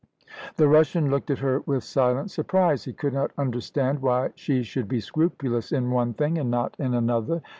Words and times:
The 0.55 0.67
Russian 0.67 1.11
looked 1.11 1.29
at 1.29 1.37
her 1.45 1.59
with 1.67 1.83
silent 1.83 2.31
surprise. 2.31 2.85
He 2.85 2.91
could 2.91 3.13
not 3.13 3.29
understand 3.37 4.01
why 4.01 4.31
she 4.33 4.63
should 4.63 4.87
be 4.87 4.99
scrupulous 4.99 5.71
in 5.71 5.91
one 5.91 6.15
thing 6.15 6.39
and 6.39 6.49
not 6.49 6.75
in 6.79 6.95
another. 6.95 7.43